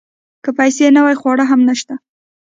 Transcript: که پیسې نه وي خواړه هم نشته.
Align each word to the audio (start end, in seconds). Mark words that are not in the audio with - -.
که 0.43 0.49
پیسې 0.59 0.85
نه 0.95 1.01
وي 1.05 1.15
خواړه 1.21 1.43
هم 1.51 1.59
نشته. 1.69 1.93